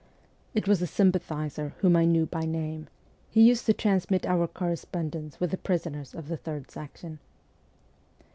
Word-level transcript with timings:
It 0.55 0.67
was 0.67 0.81
a 0.81 0.87
sympathizer, 0.87 1.75
whom 1.81 1.95
I 1.95 2.05
knew 2.05 2.25
by 2.25 2.43
name; 2.43 2.87
he 3.29 3.39
used 3.43 3.67
to 3.67 3.73
transmit 3.75 4.25
our 4.25 4.47
correspondence 4.47 5.39
with 5.39 5.51
the 5.51 5.57
prisoners 5.59 6.15
of 6.15 6.27
the 6.27 6.37
Third 6.37 6.71
Section. 6.71 7.19